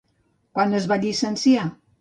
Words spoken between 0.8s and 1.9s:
es va llicenciar?